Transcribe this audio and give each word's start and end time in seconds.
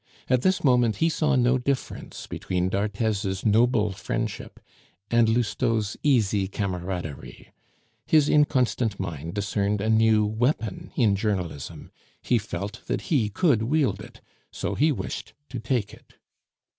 At 0.29 0.41
this 0.41 0.63
moment 0.63 0.95
he 0.95 1.09
saw 1.09 1.35
no 1.35 1.59
difference 1.59 2.25
between 2.25 2.69
d'Arthez's 2.69 3.45
noble 3.45 3.91
friendship 3.91 4.59
and 5.11 5.29
Lousteau's 5.29 5.95
easy 6.01 6.47
comaraderie; 6.47 7.51
his 8.07 8.27
inconstant 8.27 8.99
mind 8.99 9.35
discerned 9.35 9.79
a 9.79 9.91
new 9.91 10.25
weapon 10.25 10.91
in 10.95 11.15
journalism; 11.15 11.91
he 12.23 12.39
felt 12.39 12.81
that 12.87 13.11
he 13.13 13.29
could 13.29 13.61
wield 13.61 13.99
it, 14.01 14.21
so 14.51 14.73
he 14.73 14.91
wished 14.91 15.35
to 15.49 15.59
take 15.59 15.93
it. 15.93 16.15